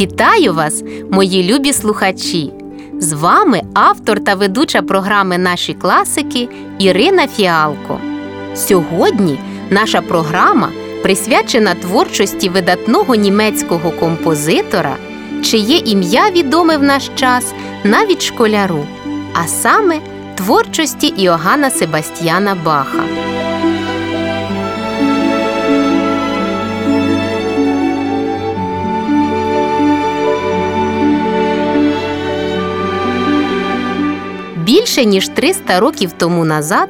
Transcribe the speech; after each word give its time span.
Вітаю 0.00 0.54
вас, 0.54 0.82
мої 1.10 1.54
любі 1.54 1.72
слухачі! 1.72 2.52
З 2.98 3.12
вами 3.12 3.62
автор 3.74 4.24
та 4.24 4.34
ведуча 4.34 4.82
програми 4.82 5.38
Наші 5.38 5.74
класики 5.74 6.48
Ірина 6.78 7.26
Фіалко. 7.26 8.00
Сьогодні 8.54 9.38
наша 9.70 10.00
програма 10.00 10.68
присвячена 11.02 11.74
творчості 11.74 12.48
видатного 12.48 13.14
німецького 13.14 13.90
композитора, 13.90 14.96
чиє 15.42 15.78
ім'я 15.78 16.30
відоме 16.30 16.76
в 16.76 16.82
наш 16.82 17.10
час 17.14 17.54
навіть 17.84 18.22
школяру, 18.22 18.86
а 19.34 19.46
саме 19.46 19.98
творчості 20.34 21.06
Іоганна 21.06 21.70
Себастьяна 21.70 22.56
Баха. 22.64 23.04
Більше 34.90 35.04
ніж 35.04 35.28
300 35.28 35.80
років 35.80 36.12
тому 36.18 36.44
назад, 36.44 36.88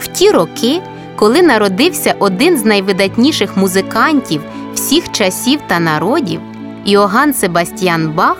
в 0.00 0.06
ті 0.06 0.30
роки, 0.30 0.80
коли 1.16 1.42
народився 1.42 2.14
один 2.18 2.58
з 2.58 2.64
найвидатніших 2.64 3.56
музикантів 3.56 4.40
всіх 4.74 5.12
часів 5.12 5.60
та 5.66 5.80
народів, 5.80 6.40
Іоганн 6.84 7.34
Себастьян 7.34 8.12
Бах, 8.12 8.36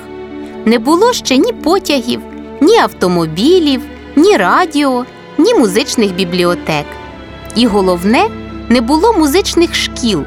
не 0.64 0.78
було 0.78 1.12
ще 1.12 1.36
ні 1.36 1.52
потягів, 1.52 2.20
ні 2.60 2.76
автомобілів, 2.76 3.80
ні 4.16 4.36
радіо, 4.36 5.04
ні 5.38 5.54
музичних 5.54 6.14
бібліотек. 6.14 6.86
І 7.56 7.66
головне, 7.66 8.26
не 8.68 8.80
було 8.80 9.12
музичних 9.12 9.74
шкіл, 9.74 10.24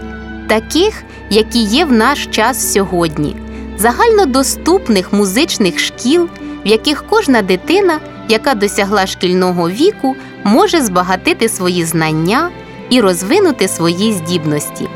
таких, 0.47 1.03
які 1.29 1.59
є 1.59 1.85
в 1.85 1.91
наш 1.91 2.25
час 2.25 2.73
сьогодні, 2.73 3.35
загальнодоступних 3.77 5.13
музичних 5.13 5.79
шкіл, 5.79 6.29
в 6.65 6.67
яких 6.67 7.05
кожна 7.09 7.41
дитина 7.41 7.99
яка 8.33 8.55
досягла 8.55 9.07
шкільного 9.07 9.69
віку, 9.69 10.15
може 10.43 10.81
збагатити 10.81 11.49
свої 11.49 11.85
знання 11.85 12.49
і 12.89 13.01
розвинути 13.01 13.67
свої 13.67 14.13
здібності. 14.13 14.87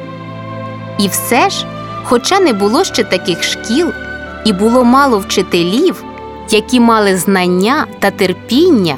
І 0.99 1.07
все 1.07 1.49
ж, 1.49 1.65
хоча 2.03 2.39
не 2.39 2.53
було 2.53 2.83
ще 2.83 3.03
таких 3.03 3.43
шкіл, 3.43 3.91
і 4.45 4.53
було 4.53 4.83
мало 4.83 5.19
вчителів, 5.19 6.03
які 6.49 6.79
мали 6.79 7.17
знання 7.17 7.85
та 7.99 8.11
терпіння, 8.11 8.97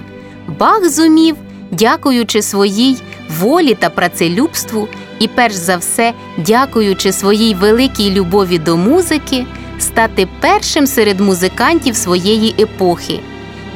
Бах 0.60 0.90
зумів, 0.90 1.36
дякуючи 1.72 2.42
своїй 2.42 2.98
волі 3.40 3.74
та 3.80 3.90
працелюбству, 3.90 4.88
і 5.20 5.28
перш 5.28 5.56
за 5.56 5.78
все, 5.78 6.14
дякуючи 6.38 7.12
своїй 7.12 7.56
великій 7.56 8.12
любові 8.12 8.58
до 8.58 8.78
музики, 8.78 9.46
стати 9.80 10.28
першим 10.40 10.88
серед 10.88 11.20
музикантів 11.20 11.96
своєї 11.96 12.56
епохи 12.60 13.20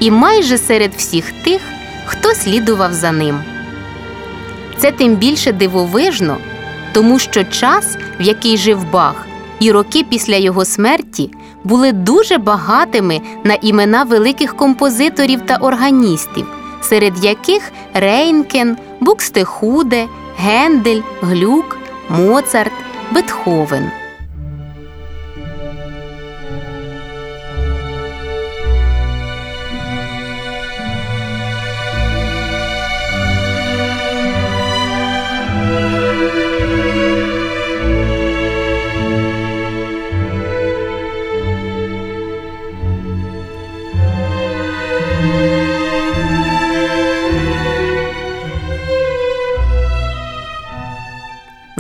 і 0.04 0.12
майже 0.12 0.58
серед 0.58 0.94
всіх 0.94 1.32
тих, 1.32 1.62
хто 2.06 2.34
слідував 2.34 2.94
за 2.94 3.12
ним. 3.12 3.40
Це 4.78 4.92
тим 4.92 5.16
більше 5.16 5.52
дивовижно, 5.52 6.38
тому 6.94 7.20
що 7.20 7.44
час, 7.44 7.98
в 8.20 8.22
який 8.22 8.58
жив 8.58 8.92
Бах, 8.92 9.26
і 9.60 9.72
роки 9.72 10.06
після 10.10 10.36
його 10.36 10.66
смерті 10.66 11.32
були 11.64 11.92
дуже 11.92 12.38
багатими 12.38 13.22
на 13.44 13.54
імена 13.54 14.04
великих 14.04 14.56
композиторів 14.56 15.42
та 15.42 15.56
органістів, 15.56 16.46
серед 16.82 17.26
яких 17.26 17.72
Рейнкен, 17.94 18.78
Букстехуде, 19.00 20.08
Гендель, 20.38 21.02
Глюк, 21.22 21.78
Моцарт, 22.10 22.74
Бетховен. 23.12 24.03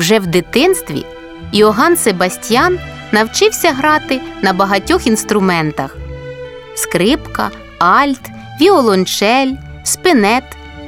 Вже 0.04 0.20
в 0.20 0.28
дитинстві 0.28 1.06
Іоганн 1.52 1.98
Себастьян 1.98 2.80
навчився 3.12 3.72
грати 3.72 4.22
на 4.42 4.54
багатьох 4.54 5.08
інструментах: 5.08 5.98
скрипка, 6.76 7.52
альт, 7.80 8.20
віолончель, 8.62 9.52
спинет, 9.84 10.44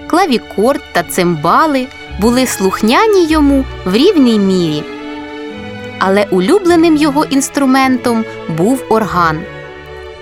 клавікорд 0.07 0.81
та 0.93 1.03
цимбали 1.03 1.87
були 2.19 2.47
слухняні 2.47 3.25
йому 3.25 3.65
в 3.85 3.95
рівній 3.95 4.39
мірі. 4.39 4.83
Але 5.99 6.23
улюбленим 6.31 6.95
його 6.95 7.25
інструментом 7.25 8.25
був 8.57 8.83
орган. 8.89 9.41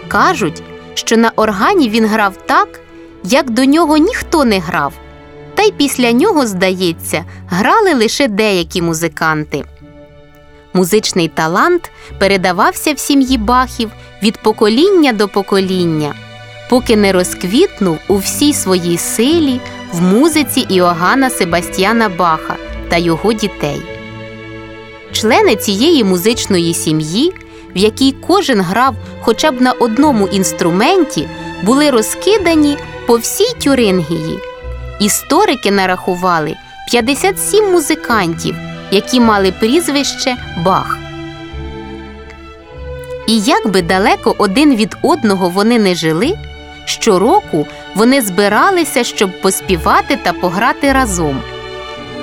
Кажуть, 0.07 0.63
що 0.93 1.17
на 1.17 1.31
органі 1.35 1.89
він 1.89 2.05
грав 2.05 2.35
так, 2.45 2.79
як 3.23 3.49
до 3.49 3.65
нього 3.65 3.97
ніхто 3.97 4.45
не 4.45 4.59
грав 4.59 4.93
та 5.63 5.67
й 5.67 5.71
після 5.71 6.11
нього, 6.11 6.47
здається, 6.47 7.25
грали 7.49 7.93
лише 7.93 8.27
деякі 8.27 8.81
музиканти. 8.81 9.63
Музичний 10.73 11.27
талант 11.27 11.91
передавався 12.19 12.93
в 12.93 12.99
сім'ї 12.99 13.37
бахів 13.37 13.91
від 14.23 14.37
покоління 14.37 15.13
до 15.13 15.27
покоління, 15.27 16.15
поки 16.69 16.95
не 16.95 17.11
розквітнув 17.11 17.97
у 18.07 18.17
всій 18.17 18.53
своїй 18.53 18.97
силі 18.97 19.59
в 19.93 20.01
музиці 20.01 20.65
Іоганна 20.69 21.29
Себастьяна 21.29 22.09
Баха 22.09 22.55
та 22.89 22.97
його 22.97 23.33
дітей. 23.33 23.81
Члени 25.11 25.55
цієї 25.55 26.03
музичної 26.03 26.73
сім'ї, 26.73 27.33
в 27.75 27.77
якій 27.77 28.15
кожен 28.27 28.61
грав 28.61 28.95
хоча 29.21 29.51
б 29.51 29.61
на 29.61 29.71
одному 29.71 30.27
інструменті, 30.27 31.27
були 31.63 31.89
розкидані 31.89 32.77
по 33.07 33.17
всій 33.17 33.53
Тюрингії. 33.63 34.52
Історики 34.99 35.71
нарахували 35.71 36.55
57 36.87 37.71
музикантів, 37.71 38.55
які 38.91 39.19
мали 39.19 39.51
прізвище 39.51 40.35
Бах. 40.65 40.97
І 43.27 43.39
як 43.39 43.67
би 43.67 43.81
далеко 43.81 44.35
один 44.37 44.75
від 44.75 44.95
одного 45.01 45.49
вони 45.49 45.79
не 45.79 45.95
жили, 45.95 46.33
щороку 46.85 47.67
вони 47.95 48.21
збиралися, 48.21 49.03
щоб 49.03 49.41
поспівати 49.41 50.19
та 50.23 50.33
пограти 50.33 50.93
разом. 50.93 51.41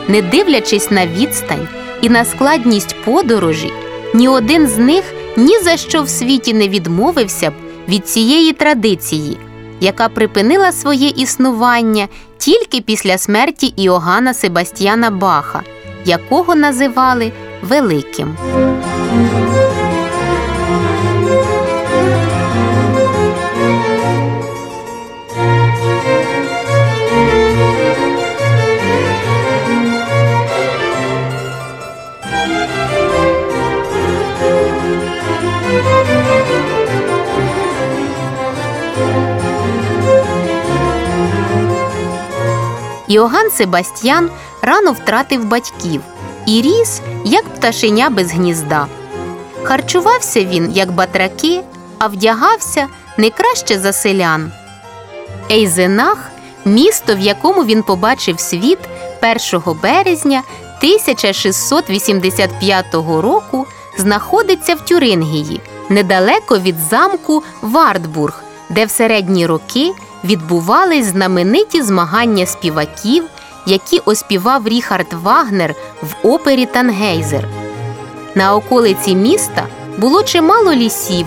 Не 0.08 0.22
дивлячись 0.22 0.90
на 0.90 1.06
відстань 1.06 1.68
і 2.02 2.08
на 2.08 2.24
складність 2.24 2.96
подорожі, 3.04 3.72
ні 4.14 4.28
один 4.28 4.68
з 4.68 4.78
них 4.78 5.04
ні 5.36 5.58
за 5.58 5.76
що 5.76 6.02
в 6.02 6.08
світі 6.08 6.54
не 6.54 6.68
відмовився 6.68 7.50
б 7.50 7.54
від 7.88 8.08
цієї 8.08 8.52
традиції, 8.52 9.38
яка 9.80 10.08
припинила 10.08 10.72
своє 10.72 11.08
існування 11.08 12.08
тільки 12.38 12.80
після 12.80 13.18
смерті 13.18 13.66
Іоганна 13.76 14.34
Себастьяна 14.34 15.10
Баха, 15.10 15.62
якого 16.04 16.54
називали 16.54 17.32
Великим. 17.62 18.36
Іоганн 43.10 43.50
Себастьян 43.50 44.30
рано 44.62 44.92
втратив 44.92 45.44
батьків 45.44 46.02
і 46.46 46.62
ріс, 46.62 47.00
як 47.24 47.44
пташеня 47.44 48.10
без 48.10 48.32
гнізда. 48.32 48.86
Харчувався 49.62 50.44
він, 50.44 50.72
як 50.72 50.92
батраки, 50.92 51.62
а 51.98 52.06
вдягався 52.06 52.88
не 53.16 53.30
краще 53.30 53.78
за 53.78 53.92
селян. 53.92 54.52
Ейзенах 55.50 56.30
місто, 56.64 57.14
в 57.14 57.18
якому 57.18 57.64
він 57.64 57.82
побачив 57.82 58.40
світ 58.40 58.78
1 59.22 59.36
березня 59.82 60.42
1685 60.78 62.94
року, 62.94 63.66
знаходиться 63.98 64.74
в 64.74 64.84
Тюрингії, 64.84 65.60
недалеко 65.88 66.58
від 66.58 66.76
замку 66.90 67.42
Вартбург, 67.62 68.42
де 68.70 68.84
в 68.84 68.90
середні 68.90 69.46
роки 69.46 69.92
відбувались 70.24 71.06
знамениті 71.06 71.82
змагання 71.82 72.46
співаків, 72.46 73.24
які 73.66 73.98
оспівав 73.98 74.68
Ріхард 74.68 75.12
Вагнер 75.12 75.74
в 76.02 76.26
опері 76.26 76.66
Тангейзер. 76.66 77.48
На 78.34 78.54
околиці 78.54 79.14
міста 79.14 79.66
було 79.98 80.22
чимало 80.22 80.72
лісів, 80.72 81.26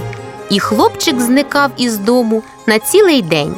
і 0.49 0.59
хлопчик 0.59 1.21
зникав 1.21 1.71
із 1.77 1.97
дому 1.97 2.43
на 2.67 2.79
цілий 2.79 3.21
день. 3.21 3.55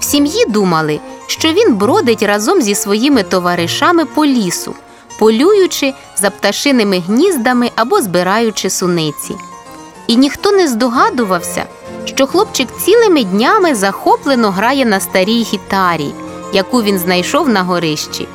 В 0.00 0.04
сім'ї 0.04 0.44
думали, 0.48 1.00
що 1.26 1.52
він 1.52 1.74
бродить 1.74 2.22
разом 2.22 2.62
зі 2.62 2.74
своїми 2.74 3.22
товаришами 3.22 4.04
по 4.04 4.26
лісу, 4.26 4.74
полюючи 5.18 5.94
за 6.16 6.30
пташиними 6.30 6.98
гніздами 6.98 7.70
або 7.76 8.02
збираючи 8.02 8.70
суниці. 8.70 9.34
І 10.06 10.16
ніхто 10.16 10.52
не 10.52 10.68
здогадувався, 10.68 11.64
що 12.04 12.26
хлопчик 12.26 12.68
цілими 12.80 13.24
днями 13.24 13.74
захоплено 13.74 14.50
грає 14.50 14.84
на 14.84 15.00
старій 15.00 15.42
гітарі, 15.42 16.12
яку 16.52 16.82
він 16.82 16.98
знайшов 16.98 17.48
на 17.48 17.62
горищі. 17.62 18.28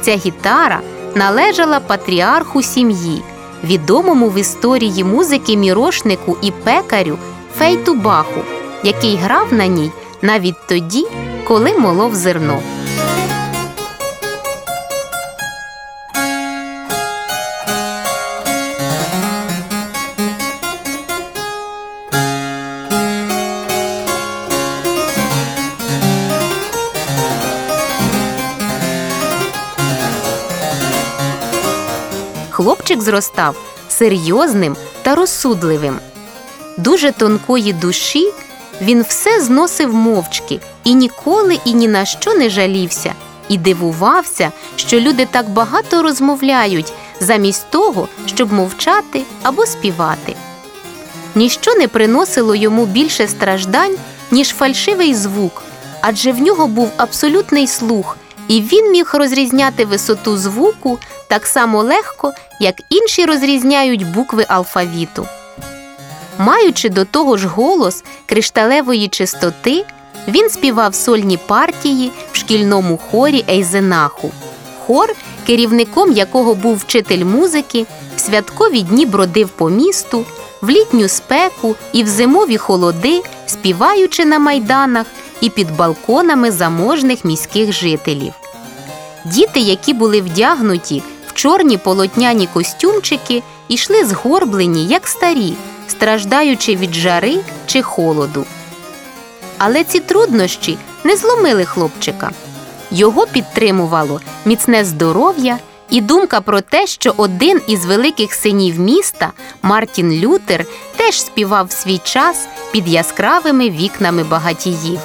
Ця 0.00 0.16
гітара 0.16 0.80
належала 1.14 1.80
патріарху 1.80 2.62
сім'ї, 2.62 3.22
відомому 3.64 4.28
в 4.28 4.38
історії 4.38 5.04
музики 5.04 5.56
мірошнику 5.56 6.36
і 6.42 6.50
пекарю 6.50 7.18
Фейту 7.58 7.94
Баху, 7.94 8.40
який 8.84 9.16
грав 9.16 9.52
на 9.52 9.66
ній 9.66 9.90
навіть 10.22 10.66
тоді, 10.68 11.06
коли 11.44 11.78
молов 11.78 12.14
зерно. 12.14 12.62
Хлопчик 32.60 33.00
зростав 33.00 33.56
серйозним 33.88 34.76
та 35.02 35.14
розсудливим. 35.14 35.98
Дуже 36.78 37.12
тонкої 37.12 37.72
душі 37.72 38.32
він 38.80 39.02
все 39.02 39.40
зносив 39.40 39.94
мовчки 39.94 40.60
і 40.84 40.94
ніколи 40.94 41.58
і 41.64 41.74
ні 41.74 41.88
на 41.88 42.04
що 42.04 42.34
не 42.34 42.50
жалівся, 42.50 43.14
і 43.48 43.58
дивувався, 43.58 44.52
що 44.76 45.00
люди 45.00 45.28
так 45.30 45.48
багато 45.48 46.02
розмовляють, 46.02 46.92
замість 47.20 47.70
того, 47.70 48.08
щоб 48.26 48.52
мовчати 48.52 49.22
або 49.42 49.66
співати. 49.66 50.34
Ніщо 51.34 51.74
не 51.74 51.88
приносило 51.88 52.54
йому 52.54 52.86
більше 52.86 53.28
страждань, 53.28 53.96
ніж 54.30 54.48
фальшивий 54.48 55.14
звук, 55.14 55.62
адже 56.00 56.32
в 56.32 56.42
нього 56.42 56.66
був 56.66 56.90
абсолютний 56.96 57.66
слух, 57.66 58.16
і 58.50 58.60
він 58.60 58.90
міг 58.90 59.10
розрізняти 59.12 59.84
висоту 59.84 60.36
звуку 60.36 60.98
так 61.28 61.46
само 61.46 61.82
легко, 61.82 62.32
як 62.60 62.74
інші 62.88 63.24
розрізняють 63.24 64.12
букви 64.12 64.46
алфавіту. 64.48 65.26
Маючи 66.38 66.88
до 66.88 67.04
того 67.04 67.36
ж 67.36 67.46
голос 67.46 68.04
кришталевої 68.26 69.08
чистоти, 69.08 69.84
він 70.28 70.50
співав 70.50 70.94
сольні 70.94 71.36
партії 71.36 72.12
в 72.32 72.36
шкільному 72.36 73.00
хорі 73.10 73.44
Ейзенаху. 73.50 74.30
Хор, 74.86 75.14
керівником 75.46 76.12
якого 76.12 76.54
був 76.54 76.76
вчитель 76.76 77.24
музики, 77.24 77.86
в 78.16 78.20
святкові 78.20 78.82
дні 78.82 79.06
бродив 79.06 79.48
по 79.48 79.70
місту, 79.70 80.24
в 80.60 80.70
літню 80.70 81.08
спеку 81.08 81.76
і 81.92 82.04
в 82.04 82.08
зимові 82.08 82.56
холоди, 82.56 83.22
співаючи 83.46 84.24
на 84.24 84.38
майданах 84.38 85.06
і 85.40 85.50
під 85.50 85.76
балконами 85.76 86.50
заможних 86.50 87.24
міських 87.24 87.72
жителів. 87.72 88.32
Діти, 89.24 89.60
які 89.60 89.94
були 89.94 90.20
вдягнуті 90.20 91.02
в 91.26 91.32
чорні 91.32 91.76
полотняні 91.76 92.48
костюмчики, 92.52 93.42
йшли 93.68 94.04
згорблені, 94.04 94.86
як 94.86 95.08
старі, 95.08 95.54
страждаючи 95.88 96.76
від 96.76 96.94
жари 96.94 97.38
чи 97.66 97.82
холоду. 97.82 98.44
Але 99.58 99.84
ці 99.84 100.00
труднощі 100.00 100.78
не 101.04 101.16
зломили 101.16 101.64
хлопчика. 101.64 102.30
Його 102.90 103.26
підтримувало 103.26 104.20
міцне 104.44 104.84
здоров'я 104.84 105.58
і 105.90 106.00
думка 106.00 106.40
про 106.40 106.60
те, 106.60 106.86
що 106.86 107.14
один 107.16 107.60
із 107.66 107.84
великих 107.84 108.34
синів 108.34 108.80
міста, 108.80 109.32
Мартін 109.62 110.12
Лютер, 110.12 110.66
теж 110.96 111.20
співав 111.20 111.72
свій 111.72 111.98
час 111.98 112.48
під 112.72 112.88
яскравими 112.88 113.70
вікнами 113.70 114.24
багатіїв. 114.24 115.00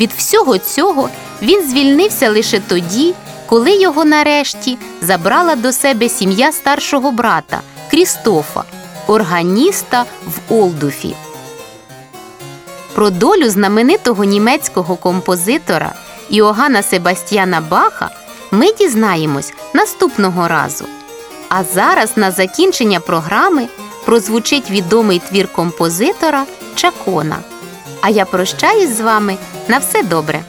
Від 0.00 0.10
всього 0.16 0.58
цього 0.58 1.08
він 1.42 1.70
звільнився 1.70 2.30
лише 2.30 2.60
тоді, 2.60 3.14
коли 3.46 3.76
його 3.76 4.04
нарешті 4.04 4.78
забрала 5.02 5.56
до 5.56 5.72
себе 5.72 6.08
сім'я 6.08 6.52
старшого 6.52 7.12
брата 7.12 7.60
Крістофа, 7.90 8.64
органіста 9.06 10.04
в 10.26 10.54
Олдуфі. 10.54 11.14
Про 12.94 13.10
долю 13.10 13.50
знаменитого 13.50 14.24
німецького 14.24 14.96
композитора 14.96 15.92
Іоганна 16.30 16.82
Себастьяна 16.82 17.60
Баха 17.60 18.10
ми 18.50 18.72
дізнаємось 18.72 19.52
наступного 19.74 20.48
разу. 20.48 20.84
А 21.48 21.64
зараз 21.64 22.16
на 22.16 22.30
закінчення 22.30 23.00
програми 23.00 23.68
прозвучить 24.04 24.70
відомий 24.70 25.22
твір 25.30 25.48
композитора 25.52 26.44
Чакона. 26.74 27.36
А 28.00 28.08
я 28.08 28.24
прощаюсь 28.24 28.96
з 28.96 29.00
вами 29.00 29.36
на 29.68 29.78
все 29.78 30.02
добре. 30.02 30.42